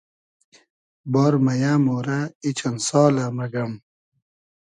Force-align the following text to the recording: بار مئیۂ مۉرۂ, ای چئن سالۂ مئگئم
بار 1.11 1.33
مئیۂ 1.45 1.73
مۉرۂ, 1.85 2.19
ای 2.43 2.49
چئن 2.57 2.75
سالۂ 2.87 3.25
مئگئم 3.37 3.71